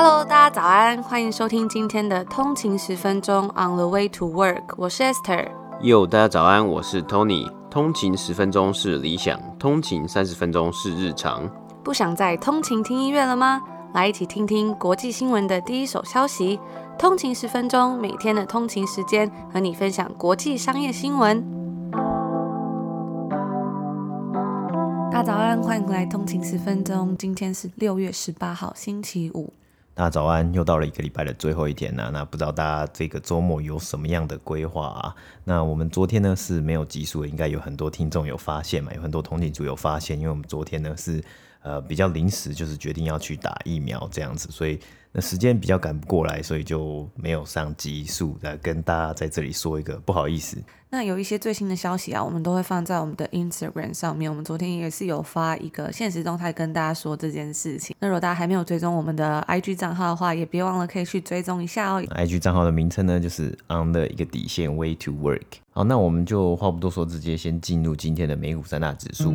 [0.00, 5.48] Hello，大家早安，欢迎收听今天的通勤十分钟 On the Way to Work，我是 Esther。
[5.82, 7.52] Yo，大家早安，我是 Tony。
[7.68, 11.50] 通勤十分钟是理想，通勤三十分钟是日常。
[11.82, 13.60] 不想再通勤听音乐了吗？
[13.92, 16.60] 来一起听听国际新闻的第一手消息。
[16.96, 21.44] 通勤十分钟，每天的通勤时间和你分享国际商业新闻。
[25.10, 27.16] 大家早安，欢迎回来通勤十分钟。
[27.18, 29.52] 今天是六月十八号，星期五。
[30.00, 32.08] 那早安，又到了一个礼拜的最后一天了。
[32.12, 35.12] 那不知道大家这个周末有什么样的规划啊？
[35.42, 41.20] 那我们昨天呢是没有集数，应该有很多听众有发现嘛，有很多通勤族有发现，因为我们昨天呢是
[41.62, 44.78] 呃比较临时，就是决定要去打疫苗这样子，所以。
[45.12, 50.62] 那时间比较赶不过来，所以就没有上集数来跟大家在这里说一个不好意思。
[50.90, 54.30] 那有一些最新的消息啊，我们都会放在我们的 Instagram 上面。
[54.30, 57.94] 我们昨天也是有发一个现实动态跟大家说这件事情。
[58.00, 62.02] 那如果大家还没有追踪我们的 IG 账号的话，也别忘了可以去追踪一下哦。
[62.02, 65.58] IG 账号的名称呢，就是 On 的一个底线 Way to Work。
[65.70, 69.34] 好，那我们就话不多说，直接先进入今天的美股三大指数。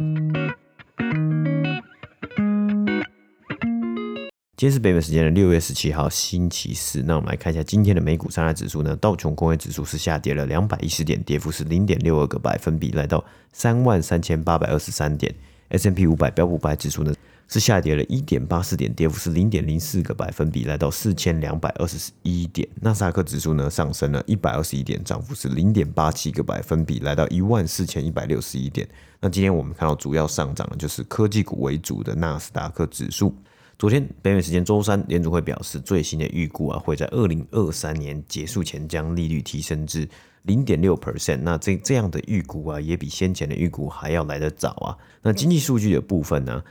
[4.56, 7.02] 今天是北美时间的六月十七号，星期四。
[7.08, 8.96] 那我们来看一下今天的美股三大指数呢。
[8.98, 15.34] 道琼工业指数是下跌了两百一十点，跌幅是零点六二个百分比，来到三万三千八百二十三点。
[15.70, 17.12] S&P 五百标普五百指数呢
[17.48, 22.70] 是下跌了一点八四点，跌幅是零点零四个百分比，来到四千两百二十一点。
[22.80, 28.88] 纳斯达克指数呢上升了一百二十一点，涨幅是零点八七个百分比，来到一万四千一百六十一点。
[29.20, 33.36] 那今天我们看到主要上涨的就是科技股为主的纳斯达克指数。
[33.78, 40.08] 昨天北美时间周三，联储会表示最新的预估啊，会在二零二三年结束前将利率提升至
[40.44, 41.40] 零点六 percent。
[41.42, 44.98] 那这这样的预估啊，也比先前的预估还要来得早啊。
[45.22, 46.64] 那经济数据的部分呢，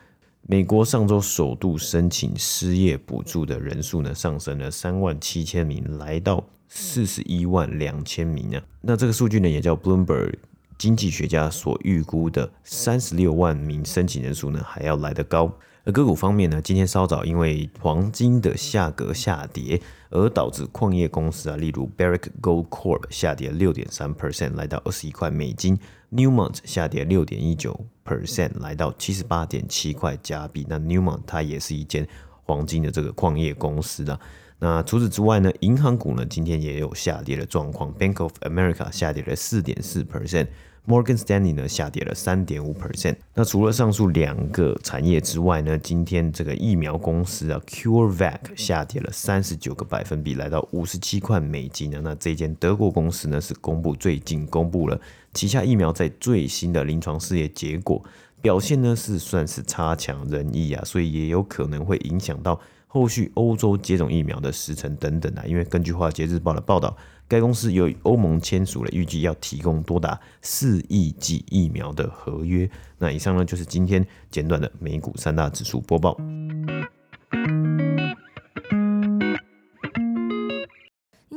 [0.43, 8.63] 美国上周首度申请失业补助的人数呢，上升了三万七千名，来到四十一万两千名啊。
[8.81, 10.35] 那这个数据呢，也叫 Bloomberg
[10.79, 15.53] 经济学家所预估的三十六万名申请人数呢，还要来得高。
[15.85, 25.77] 而个股方面呢，今天稍早因为黄金的价格下跌，而导致矿业公司啊，例如 Barrick Gold Corp 下跌六点三 percent，来到二十一块美金
[26.13, 30.65] ；Newmont 下跌六点一九 percent，来到七十八点七块加币。
[30.69, 32.07] 那 Newmont 它也是一间
[32.45, 34.21] 黄金的这个矿业公司啊。
[34.63, 40.47] 那除此之外呢，银行股呢今天也有下跌的状况，Bank of America 下跌了四点四 percent。
[40.87, 43.17] Morgan Stanley 呢下跌了三点五 percent。
[43.35, 52.01] 那除了上述两个产业之外呢，今天这个疫苗公司啊，CureVac 下跌了三十九个百分比，来到五十七块美金呢。
[52.01, 55.01] 那这间德国公司呢是公布最近公布了
[55.35, 58.01] 旗下疫苗在最新的临床试验结果，
[58.41, 62.61] 表现呢是算是差强人意啊，所以也有可能会影响到
[62.93, 65.43] 后续欧洲接种疫苗的时程等等啊。
[65.47, 66.95] 因为根据华尔街日报的报道。
[67.29, 72.69] 该公司与欧盟签署了预计要提供多达四亿剂疫苗的合约。
[72.99, 76.15] 那以上呢，就是今天简短的美股三大指数播报。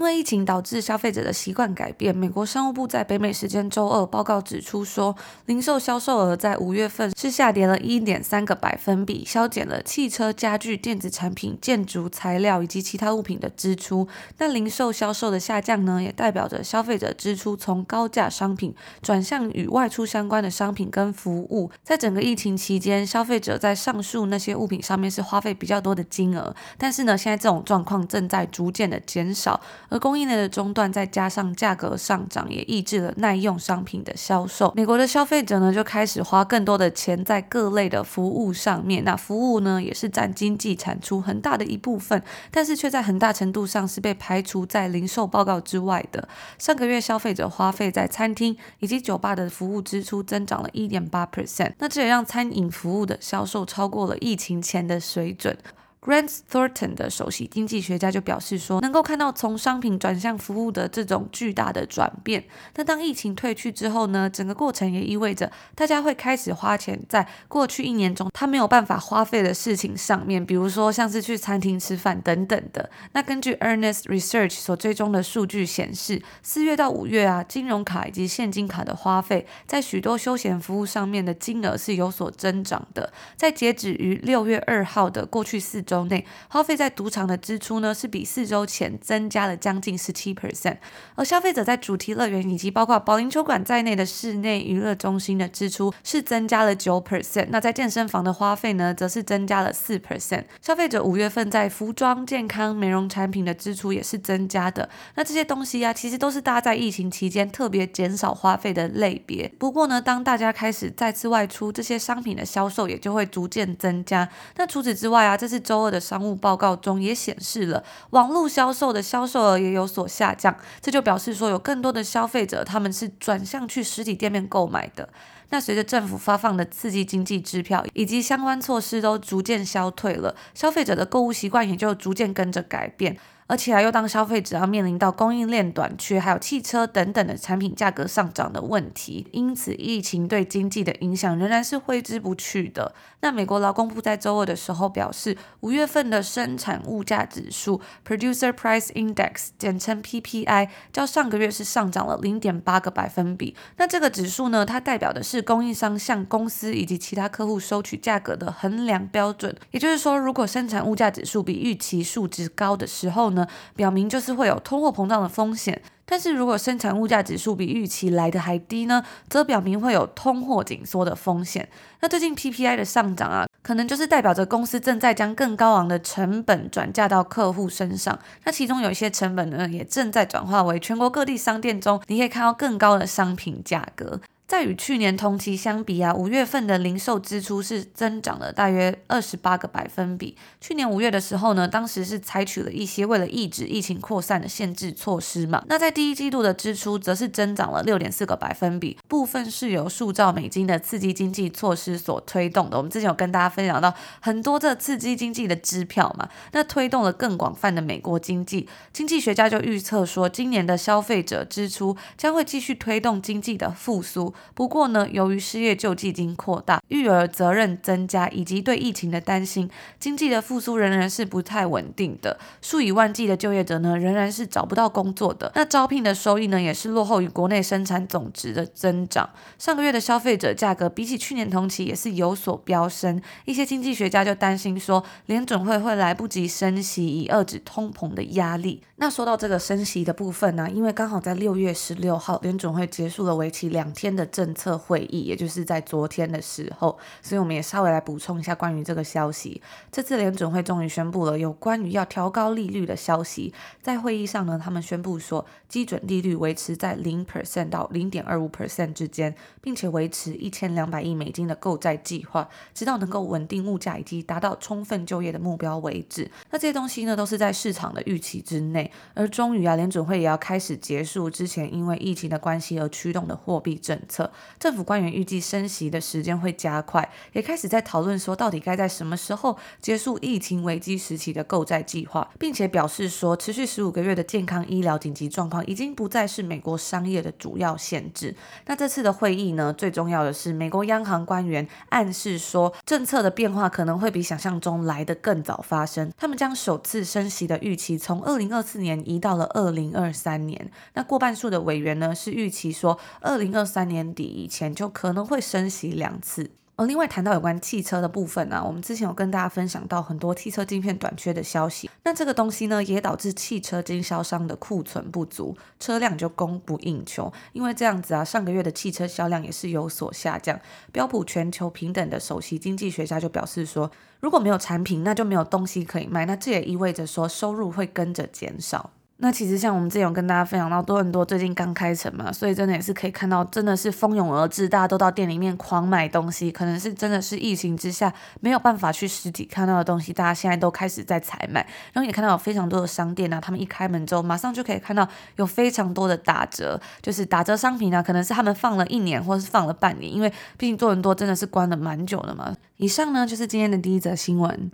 [0.06, 5.16] 为疫情导致消费者的习惯改变，美国商务部在北美时间周二报告指出说，
[5.48, 14.08] 零售销售额在五月份是下跌了一点三个百分比，削减了汽车、家具、电子产品、建筑材料以及其他物品的支出。
[14.38, 21.72] 那零售销售的下降呢，也代表着消费者支出从高价商品转向与外出相关的商品跟服务。
[21.84, 29.60] 在整个疫情期间，消费者在上述那些物品上面是花费比较多的金额，但是呢，现在这种状况正在逐渐的减少。
[29.96, 34.74] 而供应链的中断，再加上价格上涨，也抑制了耐用商品的销售。
[34.76, 39.06] 美国的消费者呢，就开始花更多的钱在各类的服务上面。
[39.06, 46.28] 那服务呢，也是占经济产出很大的一部分，但是却在很大程度上是被排除在零售报告之外的。
[46.60, 55.58] 上个月消费者花费在餐厅以及酒吧的服务支出增长了一点八 percent，那这也让餐饮服务的销售超过了疫情前的水准。
[56.06, 62.44] Grant Thornton 的首席经济学家就表示说，能够看到从商品转向服务的这种巨大的转变。
[62.76, 72.88] 那当疫情退去之后呢，整个过程也意味着大家会开始花钱在过去一年中他没有办法花费的事情上面，比如说像是去餐厅吃饭等等的。
[73.14, 83.12] 那根据 Earnest Research 所追踪的数据显示，四月到五月啊，金融卡以及现金卡的花费在许多休闲服务上面的金额是有所增长的。
[83.36, 85.95] 在截止于六月二号的过去四周。
[85.96, 90.78] 周内，花费在赌场的支出呢是比四周前增加了将近十七 percent，
[91.16, 100.44] 而消费者在主题乐园以及包括保龄球馆在内的室内娱乐中心的支出是增加了九 percent，那在健身房的花费呢，则是增加了四 percent。
[100.62, 104.90] 消费者五月份在服装、健康、美容产品的支出也是增加的。
[105.16, 109.50] 那这些东西啊，其实都是大家在疫情期间特别减少花费的类别。
[109.58, 114.28] 不过呢，当大家开始再次外出，这些商品的销售也就会逐渐增加。
[114.58, 120.56] 那除此之外啊，这次周的商务报告中也显示了网络销售的销售额也有所下降。
[120.82, 125.10] 这就表示说，有更多的消费者他们是转向去实体店面购买的。
[125.50, 133.18] 那随着政府发放的刺激经济支票以及相关措施都逐渐消退了，消费者的购物习惯也就逐渐跟着改变。
[133.48, 142.94] 而且啊，又当消费者要面临到供应链短缺，还有汽车等等的产品价格上涨的问题，因此疫情对经济的影响仍然是挥之不去的。
[143.22, 153.56] 那美国劳工部在周二的时候表示，五月份的生产物价指数 （Producer Price Index） 简称 PPI，较上个月是上涨了零点八个百分比。
[153.78, 159.56] 那这个指数呢，它代表的是供应商向公司以及其他客户收取价格的衡量标准。
[159.70, 171.70] 也就是说，如果生产物价指数比预期数值高的时候，呢，表明就是会有通货膨胀的风险，但是如果生产物价指数比预期来的还低呢，则表明会有通货紧缩的风险。
[172.00, 178.18] 那最近 PPI 的上涨啊，可能就是代表着公司正在将更高昂的成本转嫁到客户身上。
[178.44, 184.20] 那其中有一些成本呢，也正在转化为全国各地商店中，你可以看到更高的商品价格。
[184.48, 190.38] 在与去年同期相比啊，五月份的零售支出是增长了大约二十八个百分比。
[190.62, 195.64] 去年五月的时候呢，当时是采取了一些为了抑制疫情扩散的限制措施嘛。
[195.68, 202.78] 那在第一季度的支出则是增长了六点四个百分比，部分是由数兆美金的刺激经济措施所推动的。
[202.78, 208.70] 我们之前有跟大家分享到很多这刺激经济的支票嘛，那推动了更广泛的美国经济。
[208.94, 214.35] 经济学家就预测说，今年的消费者支出将会继续推动经济的复苏。
[214.54, 222.40] 不过呢，由于失业救济金扩大、育儿责任增加以及对疫情的担心，经济的复苏仍然是不太稳定的。
[222.62, 225.52] 数以万计的就业者呢，仍然是找不到工作的。
[225.56, 229.30] 那招聘的收益呢，也是落后于国内生产总值的增长。
[229.58, 233.22] 上个月的消费者价格比起去年同期也是有所飙升。
[233.46, 238.82] 一些经济学家就担心说，联准会会来不及升息以遏制通膨的压力。
[238.98, 249.62] 那说到这个升息的部分呢、因为刚好在六月十六号，联准会结束了为期两天的政策会议，也就是在昨天的时候，所以我们也稍微来补充一下关于这个消息。
[249.92, 266.30] 这次联准会终于宣布了有关于要调高利率的消息，在会议上呢，他们宣布说，基准利率维持在零 percent 到零点二五 percent 之间，并且维持一千两百亿美金的购债计划，直到能够稳定物价以及达到充分就业的目标为止。
[266.52, 268.92] 那这些东西呢，都是在市场的预期之内。
[269.14, 274.15] 而终于啊，联准会也要开始结束之前因为疫情的关系而驱动的货币政策。
[274.60, 288.36] 政府官员预计升息的时间会加快，也开始在讨论说到底该在什么时候结束疫情危机时期的购债计划，并且表示说持续十五个月的健康医疗紧急状况已经不再是美国商业的主要限制。
[288.66, 296.12] 那这次的会议呢，最重要的是美国央行官员暗示说，政策的变化可能会比想象中来得更早发生。
[296.18, 306.52] 他们将首次升息的预期从二零二四年移到了二零二三年，那过半数的委员呢是预期说，二零二三年年底以前就可能会升息两次。
[306.78, 317.32] 而另外谈到有关汽车的部分呢、啊，我们之前有跟大家分享到很多汽车晶片短缺的消息，那这个东西呢也导致汽车经销商的库存不足，车辆就供不应求。
[317.54, 320.60] 因为这样子啊，上个月的汽车销量也是有所下降。
[320.92, 328.92] 标普全球平等的首席经济学家就表示说，如果没有产品，那就没有东西可以卖，那这也意味着说收入会跟着减少。
[329.18, 336.52] 那其实像我们之前有跟大家分享到，多伦多最近刚开城嘛，所以真的也是可以看到，真的是蜂拥而至，大家都到店里面狂买东西。
[336.52, 341.66] 可能是真的是疫情之下没有办法去实体看到的东西，大家现在都开始在采买。
[341.94, 345.08] 然后也看到有非常多的商店啊，他们一开门之后，马上就可以看到
[345.38, 352.54] 有非常多的打折，就是打折商品啊，可能是他们放了一年或是放了半年，因为毕竟多伦多真的是关了蛮久了嘛。
[352.76, 354.70] 以上呢就是今天的第一则新闻。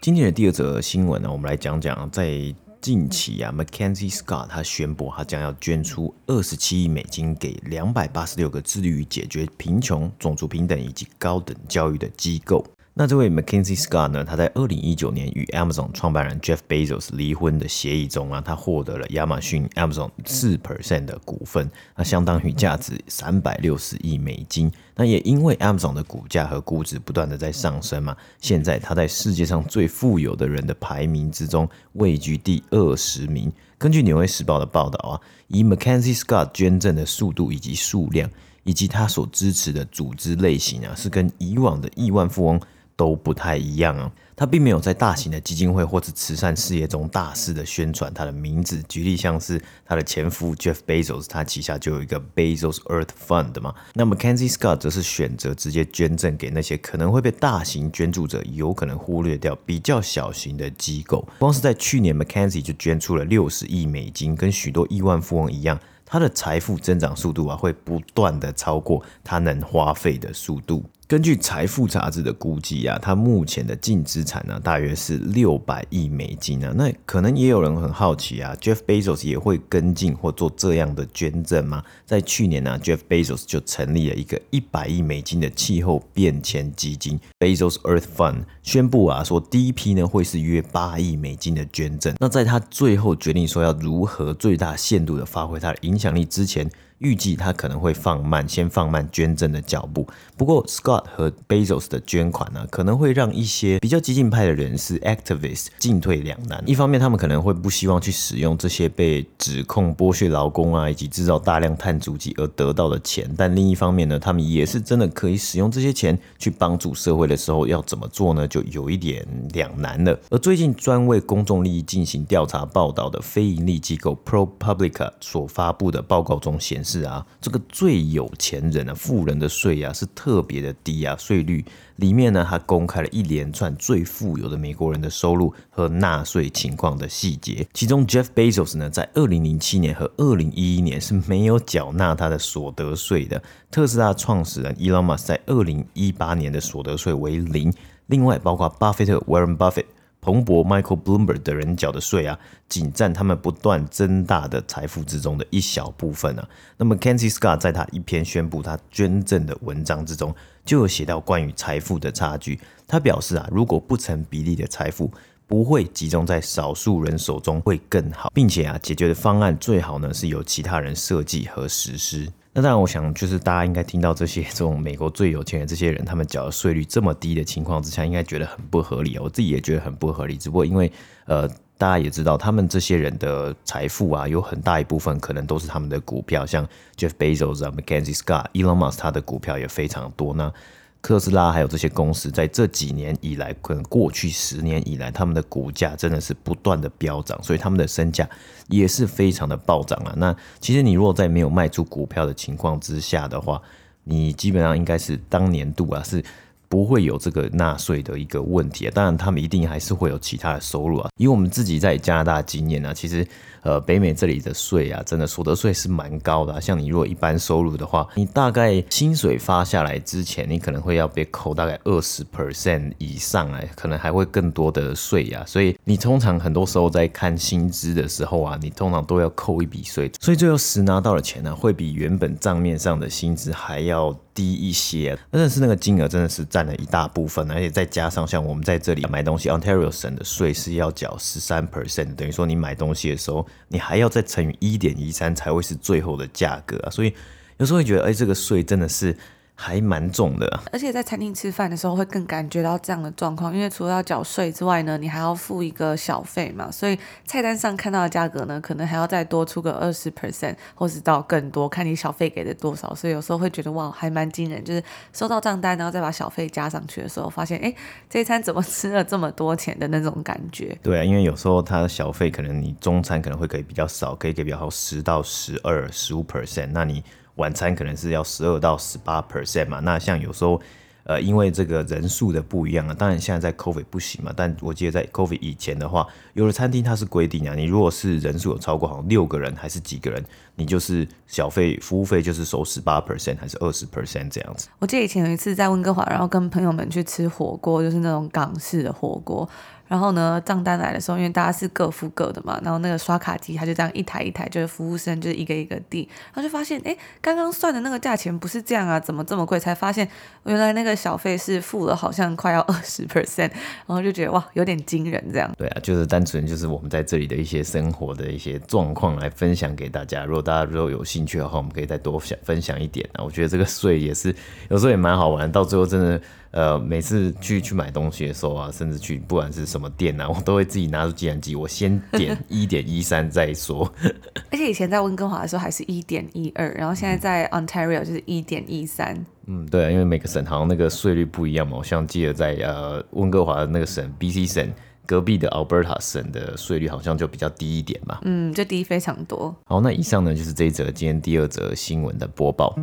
[0.00, 12.64] 今天的第二则新闻呢，我们来讲讲，在近期啊，Mackenzie Scott 他宣布，他将要捐出二十七亿美金给两百八十六个致力于解决贫穷、种族平等以及高等教育的机构。
[12.94, 24.72] 那这位 Mackenzie Scott 呢，他在二零一九年与 Amazon 创办人 Jeff Bezos 离婚的协议中啊，他获得了亚马逊 Amazon 四 percent 的股份，那相当于价值三百六十亿美金。
[25.00, 33.52] 那也因为 Amazon 的股价和估值不断的在上升嘛，现在它在世界上最富有的人的排名之中位居第二十名。
[33.78, 35.14] 根据纽约时报的报道啊，
[35.46, 38.28] 以 Mackenzie Scott 捐赠的速度以及数量，
[38.64, 42.60] 以及他所支持的组织类型啊，是跟以往的亿万富翁
[42.98, 44.12] 都不太一样啊。
[44.36, 48.80] 他并没有在大型的基金会或者慈善事业中大肆的宣传他的名字。
[48.88, 53.74] 举例像是他的前夫 Jeff Bezos，他旗下就有一个 Bezos Earth Fund 嘛。
[53.94, 61.26] 那么 Mackenzie Scott 则是选择直接捐赠给那些可能会被大型捐助者有可能忽略掉比较小型的机构。
[61.40, 65.80] 光是在去年，Mackenzie 就捐出了六十亿美金，跟许多亿万富翁一样。
[66.06, 70.84] 他的财富增长速度啊，会不断的超过他能花费的速度。
[71.08, 76.70] 根据财富杂志的估计啊，他目前的净资产呢，大约是六百亿美金啊。
[76.76, 81.82] 那可能也有人很好奇啊，Jeff Bezos 也会跟进或做这样的捐赠吗？
[82.04, 92.14] 在去年呢，Jeff Bezos 就成立了一个一百亿美金的气候变迁基金 Bezos Earth Fund，宣布啊说第一批呢会是约八亿美金的捐赠。
[92.20, 96.70] 那在他最后决定说要如何最大限度的发挥他的影响力之前。
[96.98, 100.04] 预计他可能会放慢，先放慢捐赠的脚步。
[100.38, 106.62] 不过，Scott 和 Bezos 的捐款呢，可能会让一些比较激进派的人士 （activists） 进退两难。
[106.64, 118.46] 一方面，他们可能会不希望去使用这些被指控剥削劳工啊，以及制造大量碳足迹而得到的钱；但另一方面呢，他们也是真的可以使用这些钱去帮助社会的时候，要怎么做呢？
[118.46, 120.16] 就有一点两难了。
[120.30, 127.02] 而最近专为公众利益进行调查报道的非营利机构 ProPublica 所发布的报告中显示。
[127.02, 131.64] 啊，这个最有钱人啊，富人的税啊是特特别的低啊，税率
[131.96, 137.66] 里面呢，他公开了一连串最富有的美国人的收入和纳税情况的细节。
[137.72, 143.42] 其中，Jeff Bezos 呢，在二零零七年和二零一一年是没有缴纳他的所得税的。
[143.70, 147.72] 特斯拉创始人 Elon Musk 在二零一八年的所得税为零。
[148.08, 149.86] 另外，包括巴菲特 Warren Buffett。
[150.28, 156.46] 彭博 Michael Bloomberg 的人缴的税啊，仅占他们不断增大的财富之中的一小部分啊。
[156.76, 160.34] 那么 Mackenzie Scott 在他一篇宣布他捐赠的文章之中，
[160.66, 162.60] 就有写到关于财富的差距。
[162.86, 165.10] 他表示啊，如果不成比例的财富
[165.46, 172.30] 不会集中在少数人手中会更好，并且啊，解决的方案最好呢是由其他人设计和实施。
[172.58, 179.16] 那当然，我想就是大家应该听到这些这种美国最有钱的这些人，他们缴的税率这么低的情况之下，应该觉得很不合理。
[179.20, 180.36] 我自己也觉得很不合理。
[180.36, 180.90] 只不过因为
[181.26, 190.34] 呃，大家也知道，他们这些人的财富啊，有很大一部分可能都是他们的股票，像 Jeff Bezos 啊、McKenzie Scott、Elon Musk，他的股票也非常多。
[190.34, 190.52] 那
[191.00, 198.28] 特斯拉还有这些公司，在这几年以来，可能过去十年以来，他们的股价真的是不断的飙涨，所以他们的身价
[198.68, 200.12] 也是非常的暴涨啊。
[200.16, 203.60] 那其实你如果在没有卖出股票的情况之下的话，
[204.04, 206.24] 你基本上应该是当年度啊是。
[206.68, 211.10] 不会有这个纳税的一个问题啊，当然他们一定还是会有其他的收入啊。
[211.16, 213.26] 以我们自己在加拿大经验啊，其实
[213.62, 216.60] 呃北美这里的税啊，真的所得税是蛮高的啊。
[216.60, 225.42] 像你如果一般收入的话，你大概薪水发下来之前，你可能会要被扣大概二十 percent 以上啊，可能还会更多的税啊。
[225.46, 247.14] 所以你通常很多时候在看薪资的时候啊，你通常都要扣一笔税，所以最后实拿到的钱呢，会比原本账面上的薪资还要低一些，但是那个金额真的是占占了一大部分，而且再加上像我们在这里买东西，Ontario 省的税是要缴十三 percent，等于说你买东西的时候，你还要再乘以一点一三才会是最后的价格啊，所以
[247.58, 249.16] 有时候会觉得，哎，这个税真的是。
[249.60, 256.96] 还蛮重的，而且在餐厅吃饭的时候会更感觉到这样的状况，因为除了要缴税之外呢，你还要付一个小费嘛，所以
[257.26, 264.80] 菜单上看到的价格呢，可能还要再多出个二十 percent，或是到更多，看你小费给的多少，所以有时候会觉得哇，还蛮惊人，就是
[265.12, 267.74] 收到账单，然后再把小费加上去的时候，发现哎，
[268.08, 270.78] 这一餐怎么吃了这么多钱的那种感觉。
[270.84, 277.02] 对啊，因为有时候他的小费可能你中餐可能会给比较少，可以给比较好十到十二、十五 percent，那你。
[277.38, 280.60] 晚餐可能是要十二到十八 percent 嘛，那像有时候，
[281.04, 290.22] 呃，因为这个人数的不一样啊，当然现在在 COVID 不行嘛，但我记得在 COVID 以前的话，有的餐厅它是规定啊，你如果是人数有超过好像六个人还是几个人，
[290.56, 294.68] 你就是小费服务费就是收十八 percent 还是二十 percent 这样子。
[294.78, 299.48] 我记得以前有一次在温哥华，然后跟朋友们去吃火锅，就是那种港式的火锅。
[299.88, 309.58] 然后呢，账单来的时候，因为大家是各付各的嘛，然后那个刷卡机他就这样一台一台，就是服务生就是一个一个递，然后就发现，哎，刚刚算的那个价钱不是这样啊，怎么这么贵？
[309.58, 310.06] 才发现
[310.44, 313.50] 原来那个小费是付了好像快要二十 percent，
[313.86, 315.50] 然后就觉得哇，有点惊人这样。
[315.56, 320.24] 对啊，就是单纯就是我们在这里的一些生活的一些状况来分享给大家。
[320.24, 323.24] 如果大家如果有兴趣的话，我们可以再多想分享一点啊。
[323.24, 324.34] 我觉得这个税也是
[324.68, 326.20] 有时候也蛮好玩，到最后真的。
[326.50, 333.92] 呃，每次去去买东西的时候啊，甚至去不管是什么店啊， 我都会自己拿出计算机，我先点 一点一三再说。
[334.50, 339.14] 而且以前在温哥华的时候还是一点一二，然后现在在 Ontario 就是一点一三。
[339.46, 341.76] 嗯，对啊，因为每个省好像那个税率不一样嘛。
[341.78, 344.70] 我像记得在呃温哥华的那个省 BC 省
[345.06, 348.18] 隔壁的 Alberta 省的税率好像就比较低一点嘛。
[348.22, 349.54] 嗯，就低非常多。
[349.64, 352.74] 好，那以上呢就是这一则今天第二则新闻的播报。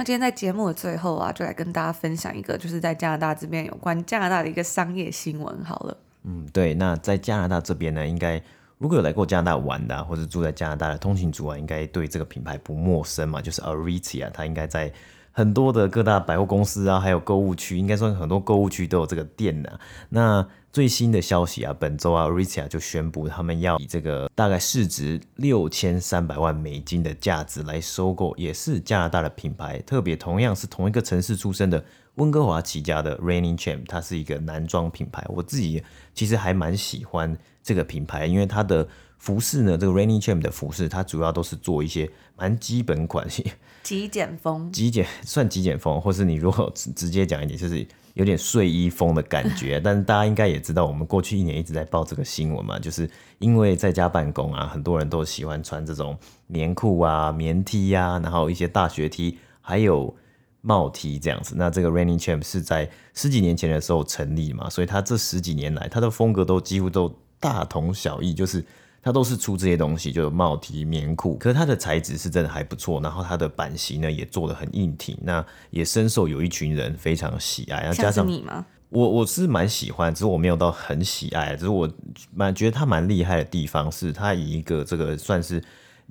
[0.00, 5.62] 那今天在节目的最后啊，就来跟大家分享一个，就是在加拿大这边有关加拿大的一个商业新闻。
[5.62, 8.42] 好了，嗯，对，那在加拿大这边呢，应该
[8.78, 14.90] 如果有来过加拿大玩的，或者住在加拿大的通勤族啊，应该对这个品牌不陌生嘛，就是 Aritzia，它应该在。
[15.32, 19.78] 很多的各大百货公司啊，还有购物区，应该说很多购物区都有这个店的。
[20.08, 31.84] 那最新的消息啊，本周啊，Aritzia 就宣布他们要以这个大概市值六千三百万美金的价值来收购，也是加拿大的品牌，特别同样是同一个城市出生的
[32.14, 35.24] 温哥华起家的 Reigning Champ，它是一个男装品牌。
[35.28, 35.82] 我自己
[36.14, 38.86] 其实还蛮喜欢这个品牌，因为它的
[39.18, 43.44] 服饰呢，这个 Reigning Champ 的服饰，它主要都是做一些蛮基本款型。
[43.82, 47.84] 极简风，极简算极简风，或是你如果直接讲一点，就是
[48.20, 49.80] 有点睡衣风的感觉。
[49.80, 53.08] 但是大家应该也知道，我们过去一年一直在报这个新闻嘛，就是
[53.38, 56.14] 因为在家办公啊，很多人都喜欢穿这种
[56.46, 60.14] 棉裤啊、棉 T 呀、啊，然后一些大学 T，还有
[60.60, 61.54] 帽 T 这样子。
[61.56, 68.62] 那这个 Reigning Champ 是在十几年前的时候成立嘛，所以它这十几年来，它的风格都几乎都大同小异，就是。
[69.02, 77.80] 它都是出这些东西，就是帽 T、棉裤，可是它的材质是真的还不错，然后它的版型呢也做的很硬挺，那也深受有一群人非常喜爱。
[77.80, 78.66] 然后加上你吗？
[78.88, 81.90] 我我是蛮喜欢，只是我没有到很喜爱，只是我
[82.34, 85.62] 蛮觉得它蛮厉害的地方是，它以一个这个算是。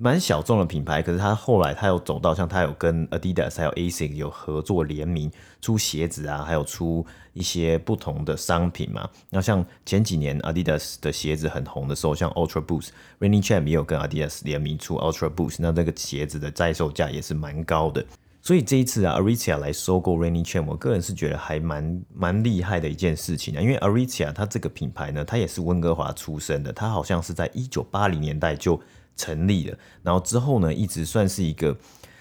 [0.02, 5.30] 蛮小众的品牌，可是他后来他有走到像他有跟 Adidas 还有 Asics 有合作联名
[5.60, 7.04] 出鞋子啊，还有出
[7.34, 9.06] 一些不同的商品嘛。
[9.28, 18.02] 那像前几年 Adidas 的鞋子很红的时候，像 Ultra Boost，Reigning Champ 也有跟 Adidas 联名出 Ultra Boost，那这个鞋子的在售价也是蛮高的。
[18.40, 23.60] 所以这一次啊，Aritzia 来收购 Reigning Champ，我个人是觉得还蛮蛮厉害的一件事情啊。
[23.60, 28.80] 因为 Aritzia 它这个品牌呢，它也是温哥华出生的，它好像是在一九八零年代就。
[29.20, 31.76] 成立了，然后之后呢，一直算是一个，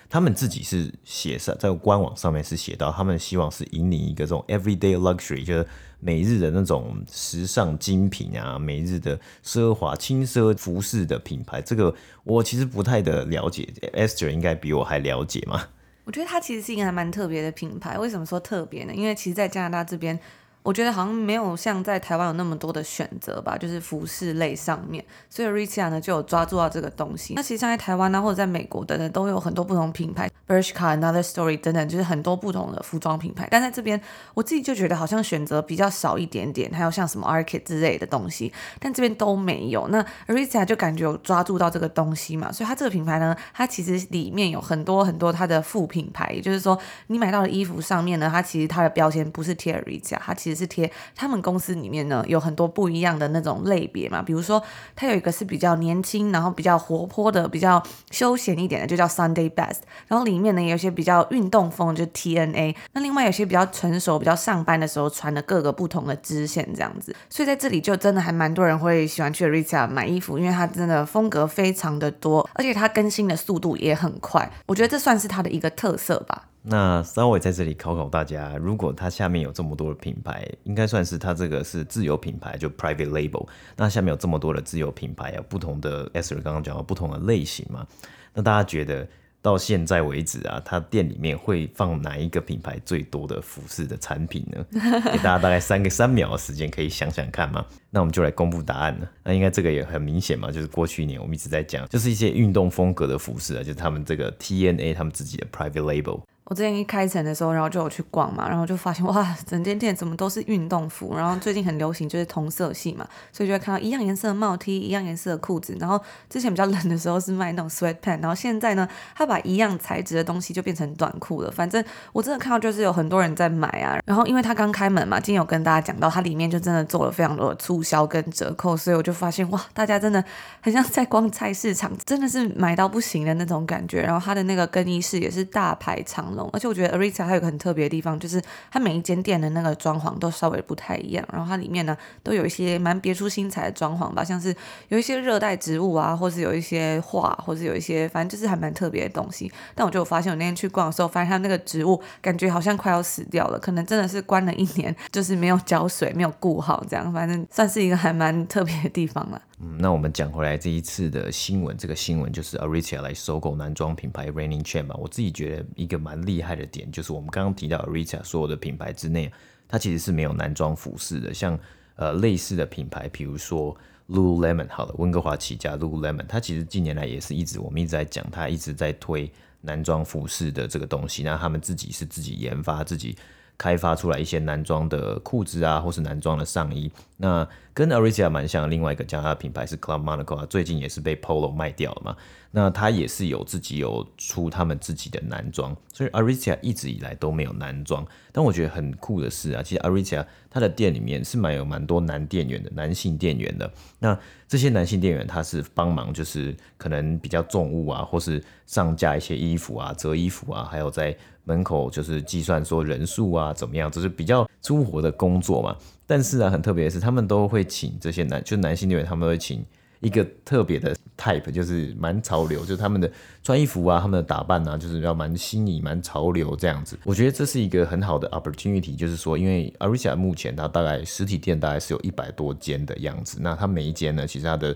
[0.09, 5.65] 他们自己是写上在官网上面是写到，他们希望是引领一个这种 everyday luxury，就是
[6.01, 11.61] 每日的那种时尚精品啊，每日的奢华轻奢服饰的品牌。
[11.61, 15.67] 这个我其实不太的了解，Esther 应该比我还了解嘛。
[16.03, 17.97] 我觉得它其实是一个还蛮特别的品牌。
[17.97, 18.93] 为什么说特别呢？
[18.93, 20.19] 因为其实，在加拿大这边。
[20.61, 27.33] 我觉得好像没有像在台湾有那么多的选择吧，就是服饰类上面，所以 Rita 呢就有抓住到这个东西。
[27.33, 33.47] 那其实像在台湾呢，或者在美国等等，都有很多不同品牌，Bershka、Another Story 等等，就是很多不同的服装品牌。
[33.49, 33.99] 但在这边，
[34.33, 39.87] 我自己就觉得好像选择比较少一点点，还有像什么 Arket 之类的东西，但这边都没有。
[39.87, 50.48] 那 Rita 就感觉有抓住到这个东西嘛，所以它这个品牌呢，它其实里面有很多很多它的副品牌，也就是说你买到的衣服上面呢，它其实它的标签不是贴 Aritzia，它其实。
[50.55, 54.61] 是贴他们公司里面呢，有很多不一样的那种类别嘛，比如说
[54.95, 57.81] 它有一个是比较年轻，然后比较活泼的，比较
[58.11, 59.79] 休闲一点的，就叫 Sunday Best。
[60.07, 62.75] 然后里面呢有些比较运动风，就 TNA。
[62.93, 67.15] 那另外有些比较成熟，比较上班的时候穿的各个不同的支线这样子。
[67.29, 74.51] 所以在这里就真的还蛮多人会喜欢去 Aritzia 买衣服，因为它真的风格非常的多，而且它更新的速度也很快。
[74.65, 76.48] 我觉得这算是它的一个特色吧。
[76.61, 83.47] 那稍微在这里考考大家，如果它下面有这么多的品牌，应该算是它这个是自有品牌，就 private label。
[83.77, 87.87] 那下面有这么多的自有品牌啊，不同的 Esther 刚刚讲到不同的类型嘛，
[88.33, 89.07] 那大家觉得
[89.41, 94.65] 到现在为止啊，它店里面会放哪一个品牌最多的服饰的产品呢？
[95.13, 97.65] 给大家大概三个三秒的时间，可以想想看嘛。
[97.89, 99.09] 那我们就来公布答案了。
[99.23, 106.19] 那应该这个也很明显嘛，就是过去一年我们一直在讲，就是一些运动风格的服饰啊，就是他们这个 TNA 他们自己的 private label。
[106.49, 115.77] 我之前一开城的时候，然后就有去逛嘛，然后就发现 哇，整间店怎么都是运动服，然后最近很流行就是同色系嘛，所以就会看到一样颜色的帽 T，一样颜色的裤子。
[115.79, 121.51] 然后之前比较冷的时候是卖那种 sweat pant，然后现在呢，他把一样材质的东西就变成短裤了。
[121.51, 123.99] 反正我真的看到就是有很多人在买啊。
[124.03, 130.23] 然后因为他刚开门嘛，今天有跟大家讲到，它里面就真的做了非常多的促销跟折扣，所以我就发现哇，大家真的
[130.61, 134.01] 很像在逛菜市场，真的是买到不行的那种感觉。
[134.01, 144.55] 然后它的那个更衣室也是大排长而且我觉得 Arita 它有个很特别的地方，就是它每一间店的那个装潢都稍微不太一样，然后它里面呢都有一些蛮别出心裁的装潢吧，像是
[144.89, 149.51] 有一些热带植物啊，或是有一些画，或是有一些反正就是还蛮特别的东西。
[149.73, 159.41] 但我就发现我那天去逛的时候，发现它那个植物感觉好像快要死掉了，可能真的是关了一年，就是没有浇水，没有顾好这样，反正算是一个还蛮特别的地方了。
[159.61, 164.95] 嗯，那我们讲回来这一次的新闻，这个新闻就是 Aritzia 来收购男装品牌 Reigning Chain 嘛。
[164.97, 169.31] 我自己觉得一个蛮厉害的点，就是我们刚刚提到 Aritzia 所有的品牌之内，
[169.67, 171.33] 它其实是没有男装服饰的。
[171.33, 171.57] 像
[171.95, 173.75] 呃类似的品牌，比如说
[174.07, 181.23] Lululemon，好了，温哥华起家 Lululemon，它其实近年来也是一直我们一直在讲，它一直在推男装服饰的这个东西。
[181.23, 183.15] 那他们自己是自己研发自己。
[183.61, 186.89] 开发出来一些男装的裤子啊，或是男装的上衣，
[187.21, 188.71] 那跟 Aritzia 蛮像。
[188.71, 192.15] 另外一个加拿大品牌是 Club Monaco 啊，最近也是被 Polo 卖掉了嘛。
[192.51, 198.05] 那他也是有自己有出他们自己的男装，所以 Aritzia 一直以来都没有男装。
[198.31, 203.69] 但我觉得很酷的是啊，其实 Aritzia 它的店里面是蛮有蛮多男店员的，男性店员的。
[203.99, 211.15] 那这些男性店员他是帮忙，就是可能比较重物啊，或是上架一些衣服啊、折衣服啊，还有在。
[211.45, 215.75] 门口就是计算说人数啊，怎么样，就是比较粗活的工作嘛。
[216.09, 219.63] 但是啊，很特别的是，他们都会请这些男，就男性店员，他们会请
[219.99, 223.11] 一个特别的 type，就是蛮潮流，就是他们的
[223.43, 226.97] 穿衣服啊，他们的打扮啊，就是要蛮新颖、蛮潮流这样子。
[227.03, 234.75] 我觉得这是一个很好的 opportunity，就是说，因为 Aritzia 目前它大概实体店大概是有一百多间的样子，那它每一间呢，其实它的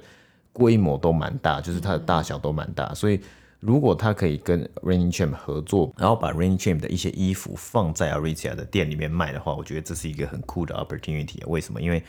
[0.52, 3.19] 规模都蛮大，就是它的大小都蛮大，所以。
[3.65, 11.39] 如果他可以跟 Rainy Champ 合作，然后把 Rainy Champ 的一些衣服放在 Aritzia 的店里面卖的话，我觉得这是一个很酷的 opportunity。
[11.47, 11.82] 为什么？
[11.82, 12.04] 因为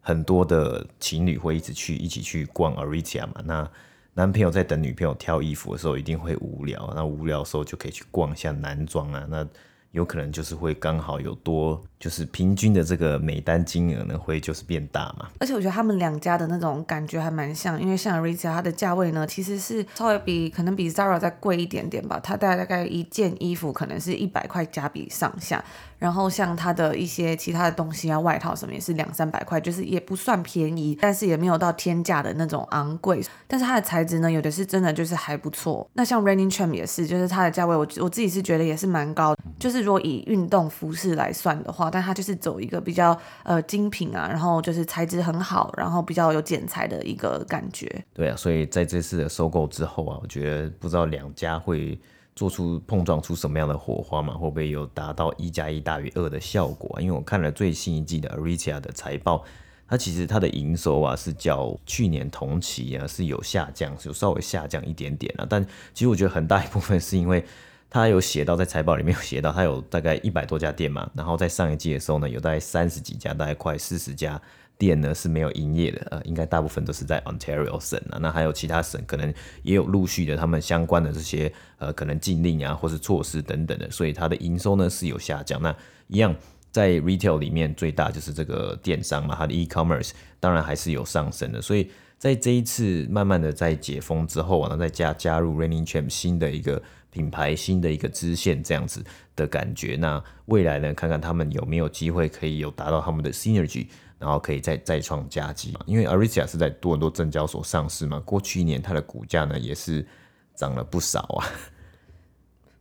[0.00, 3.42] 很多的情侣会一直去一起去逛 Aritzia 嘛。
[3.44, 3.68] 那
[4.14, 6.92] 男朋友在等女朋友挑衣服的时候，一定会无聊。
[6.94, 9.26] 那无聊的时候就可以去逛一下男装啊。
[9.28, 9.44] 那
[9.92, 15.28] 有可能就是会刚好有多，就是平均的这个每单金额呢，会就是变大嘛。
[15.38, 22.20] 而且我觉得他们两家的那种感觉还蛮像，因为像 Rita 它的价位呢，其实是稍微比可能比 Zara 再贵一点点吧。
[22.22, 25.64] 它大概大概一件衣服可能是一百块加币上下。
[25.98, 33.22] 然后像它的一些其他的东西啊，外套什么也是两三百块，就是也不算便宜，但是也没有到天价的那种昂贵。
[33.46, 35.86] 但是它的材质呢，有的是真的就是还不错。
[35.92, 39.36] 那像 Raining Champ 也是，就是它的价位我我自己是觉得也是蛮高。
[39.58, 48.04] 就是如果以运动服饰来算的话，但它就是走一个比较呃精品啊，然后就是材质很好，然后比较有剪裁的一个感觉。
[48.14, 51.98] 对啊，所以在这次的收购之后啊，我觉得不知道两家会。
[52.36, 54.32] 做出碰撞出什么样的火花嘛？
[54.32, 56.98] 会不会有达到一加一大于二的效果？
[56.98, 59.44] 因为我看了最新一季的 Aritzia 的财报，
[59.86, 65.46] 它其实它的营收啊是较去年同期啊是有下降，有稍微下降一点点啊。
[65.50, 65.62] 但
[65.92, 67.44] 其实我觉得很大一部分是因为
[67.90, 74.40] 它有写到在财报里面有写到，它有大概一百多家店嘛，然后在上一季的时候呢，有大概三十几家，大概快四十家。
[74.78, 79.30] 店呢是没有营业的，呃，应该大部分都是在 Ontario 省啊，那还有其他省可能
[79.62, 85.60] 也有陆续的他们相关的这些呃可能禁令啊或是措施等等的，所以它的营收呢是有下降。
[85.60, 85.76] 那
[86.06, 86.34] 一样
[86.70, 91.60] 在 retail 里面最大就是这个电商嘛，它的 e-commerce 当然还是有上升的。
[91.60, 99.96] 所以在这一次慢慢的在解封之后啊，然后再加加入 Raining Champ 新的一个品牌，新的一个支线这样子的感觉。
[99.96, 103.86] 那未来呢，看看他们有没有机会可以有达到他们的 synergy。
[104.20, 110.06] 然后可以再再创佳绩，因为 Aritzia 是在多伦多证交所上市嘛，过去一年它的股价呢也是
[110.54, 111.48] 涨了不少啊。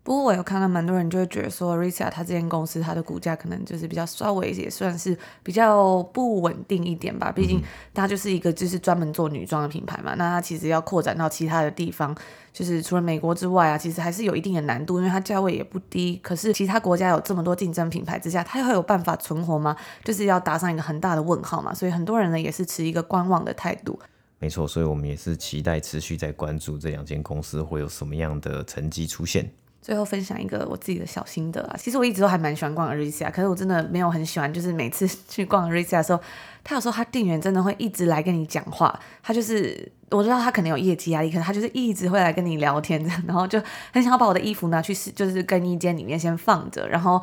[0.09, 7.31] 不过我有看到蛮多人就会觉得说，Aritzia 它这间公司它的股价可能就是比较稍微也算是比较不稳定一点吧。
[7.31, 7.61] 毕竟
[7.93, 12.17] 它就是一个就是专门做女装的品牌嘛，那它其实要扩展到其他的地方，
[12.51, 16.19] 就是除了美国之外啊，其实还是有一定的难度，因为它价位也不低。
[16.23, 19.77] 可是其他国家有这么多竞争品牌之下，它会有办法存活吗？
[20.03, 21.71] 就是要打上一个很大的问号嘛。
[21.71, 23.99] 所以很多人呢也是持一个观望的态度。
[24.39, 29.47] 没错，所以我们也是期待持续在关注这两间公司会有什么样的成绩出现。
[29.81, 36.21] 最后分享一个我自己的小心得啊，其实我一直都还蛮喜欢逛 Aritzia，可是我真的没有很喜欢，就是每次去逛 Aritzia 的时候，
[36.63, 43.59] 他有时候他店员真的会一直来跟你讲话，他就是我知道他可能有业绩压力，可是他就是一直会来跟你聊天这样，然后就
[43.93, 47.21] 很想要把我的衣服拿去试，就是更衣间里面先放着，然后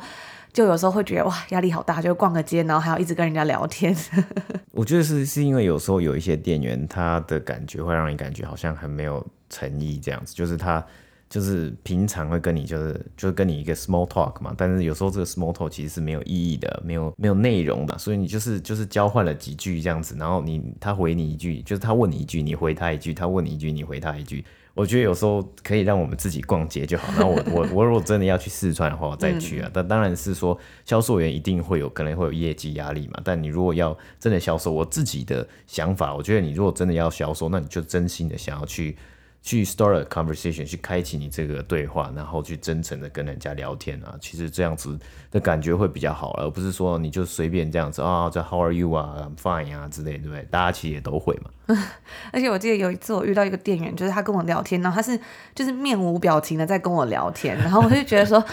[0.51, 3.95] 就有时候会觉得哇压力好大，就逛个街，然后还要一直跟人家聊天。
[4.73, 10.83] 我觉得是是因为有时候有一些店员他的感觉会让你感觉好像很没有诚意这样子，就是他。
[11.29, 24.43] 就是平常会跟你就是就是跟你一个 small talk 嘛，但是有时候这个 small talk 其实是没有意义的，没有没有内容的，所以你就是就是交换了几句这样子，然后你他回你一句，就是他问你一句，你回他一句，他问你一句，你回他一句。
[24.73, 27.11] 我觉得有时候可以让我们自己逛街就好。
[27.13, 29.69] 然后我我我如果真的要去四川的话，我再去啊。
[29.73, 33.19] 但当然是说销售员一定会有可能会有业绩压力嘛。
[33.23, 38.95] 但你如果要真的销售，我自己的想法，我觉得你如果真的要销售，那你就真心的想要去。
[39.41, 44.97] 去 start a conversation，去开启你这个对话，然后去真诚的跟人家聊天啊，其实这样子
[45.31, 50.45] 的感觉会比较好，而不是说你就随便这样子啊，这 how are you 啊，I'm fine 啊之类，对不对？
[50.51, 51.51] 大家其实也都会嘛。
[52.31, 55.19] 而且我记得有一次我遇到一个店员，就是他跟我聊天，然后他是
[55.55, 58.43] 就是面无表情的在跟我聊天，然后我就觉得说。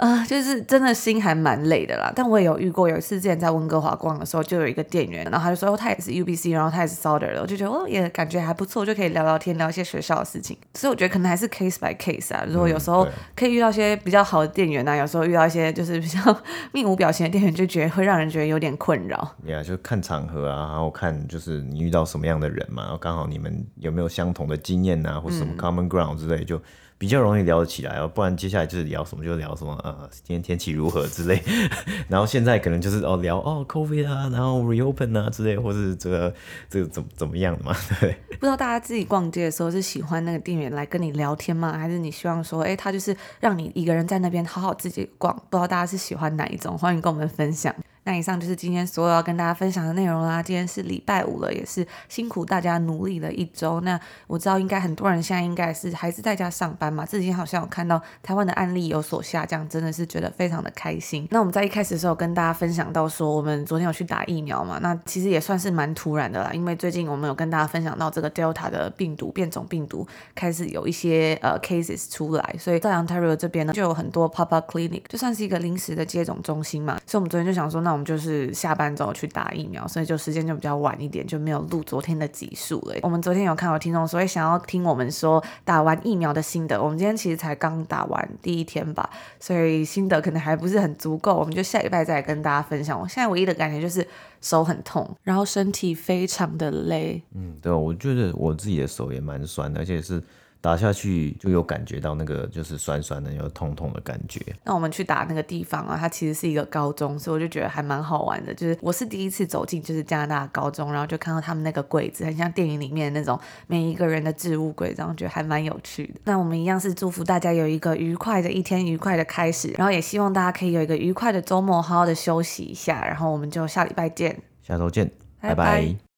[0.00, 10.56] 呃，就是真的心还蛮累的啦，但我也有遇过，有一次之前在温哥华逛的时候，就有一个店员，然后他就说，哦，他也是 UBC，然后他也是 Sauder 的，我就觉得哦，也感觉还不错，就可以聊聊天，聊一些学校的事情。
[10.72, 16.18] 所以我觉得可能还是 case by case 啊，如果有时候可以遇到一些比较好的店员啊，有时候遇到一些就是比较
[16.72, 19.18] 面无表情的店员，就觉得会让人觉得有点困扰。
[19.44, 26.58] 呀，yeah, 就看场合啊，然后看就是你遇到什么样的人嘛，然后刚好你们有没有相同的经验啊，或者什么 common ground 之类就。
[27.00, 31.42] 比较容易聊得起来哦，不然接下来就是聊什么就聊什么，呃，今天天气如何之类。
[32.08, 36.34] 然后现在可能就是哦聊哦 COVID 啊，然后 reopen 啊之类，或是这个
[36.68, 38.14] 这个怎么怎么样的嘛， 对。
[38.32, 41.72] 不知道大家自己逛街的时候是喜欢那个店员来跟你聊天吗？
[41.78, 45.34] 还是你希望说，哎，他就是让你一个人在那边好好自己逛？
[45.48, 46.76] 不知道大家是喜欢哪一种？
[46.76, 47.74] 欢迎跟我们分享。
[48.04, 50.42] 那以上就是今天所有要跟大家分享的内容啦。
[50.42, 53.80] 今天是礼拜五了，也是辛苦大家努力了一周。
[53.82, 57.04] 那我知道应该很多人现在应该是还是在家上班嘛。
[57.04, 61.28] 这几天好像有看到台湾的案例有所下降，真的是觉得非常的开心。
[61.30, 64.78] 那我们在一开始的时候跟大家分享到说，我们昨天有去打疫苗嘛。
[64.80, 76.98] 那其实也算是蛮突然的啦，因为最近我们有跟大家分享到这个 Delta 的病毒变种病毒开始有一些呃 cases 出来，所以在 Ontario 这边呢就有很多 pop up clinic，就算是一个临时的接种中心嘛。
[77.06, 82.94] 所以我们昨天就想说，那那我们就是下班之后去打疫苗，所以就时间就比较晚一点，就没有录昨天的集数了。
[83.02, 92.96] 我们昨天有看到听众说想要听我们说打完疫苗的心得，我们今天其实才刚打完第一天吧，所以心得可能还不是很足够，我们就下礼拜再跟大家分享。
[93.00, 94.06] 我现在唯一的感觉就是
[94.40, 97.20] 手很痛，然后身体非常的累。
[97.34, 100.22] 嗯，对，我觉得我自己的手也蛮酸的，而且是。
[100.62, 104.40] 打下去就有感觉到那个就是酸酸的、有痛痛的感觉。
[104.62, 108.52] 那我们去打那个地方啊，它其实是一个高中，所以我就觉得还蛮好玩的。
[108.52, 116.20] 就是我是第一次走进就是加拿大高中，然后就看到他们那个柜子，很像电影里面那种每一个人的置物柜，然后觉得还蛮有趣的。
[116.24, 123.02] 那我们一样是祝福大家有一个愉快的一天，愉快的开始，然后也希望大家可以有一个愉快的周末，好好的休息一下。
[123.06, 125.64] 然后我们就下礼拜见，下周见，拜拜。
[125.64, 126.09] 拜拜。